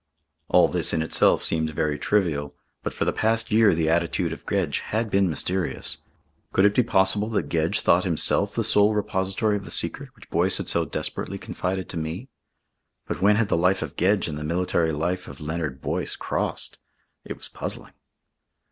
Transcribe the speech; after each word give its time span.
All 0.47 0.67
this 0.67 0.93
in 0.95 1.03
itself 1.03 1.43
seemed 1.43 1.69
very 1.69 1.99
trivial, 1.99 2.55
but 2.81 2.91
for 2.91 3.05
the 3.05 3.13
past 3.13 3.51
year 3.51 3.75
the 3.75 3.87
attitude 3.87 4.33
of 4.33 4.47
Gedge 4.47 4.79
had 4.79 5.11
been 5.11 5.29
mysterious. 5.29 5.99
Could 6.53 6.65
it 6.65 6.73
be 6.73 6.81
possible 6.81 7.29
that 7.29 7.49
Gedge 7.49 7.81
thought 7.81 8.03
himself 8.03 8.55
the 8.55 8.63
sole 8.63 8.95
repository 8.95 9.55
of 9.57 9.63
the 9.63 9.69
secret 9.69 10.09
which 10.15 10.31
Boyce 10.31 10.57
had 10.57 10.67
so 10.67 10.85
desperately 10.85 11.37
confided 11.37 11.87
to 11.89 11.97
me? 11.97 12.29
But 13.07 13.21
when 13.21 13.35
had 13.35 13.49
the 13.49 13.55
life 13.59 13.83
of 13.83 13.95
Gedge 13.95 14.27
and 14.27 14.39
the 14.39 14.43
military 14.43 14.91
life 14.91 15.27
of 15.27 15.39
Leonard 15.39 15.81
Boyce 15.81 16.15
crossed? 16.15 16.79
It 17.23 17.37
was 17.37 17.47
puzzling. 17.47 17.93